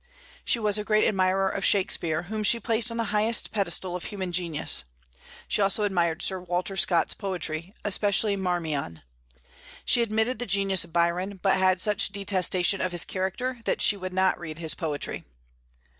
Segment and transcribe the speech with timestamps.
[0.43, 4.05] She was a great admirer of Shakspeare, whom she placed on the highest pedestal of
[4.05, 4.83] human genius.
[5.47, 9.03] She also admired Sir Walter Scott's poetry, especially "Marmion."
[9.85, 13.95] She admitted the genius of Byron, but had such detestation of his character that she
[13.95, 15.23] would not read his poetry.